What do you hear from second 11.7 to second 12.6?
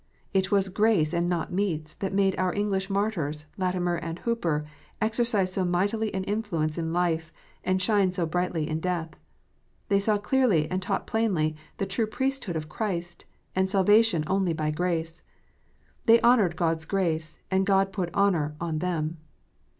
the true priesthood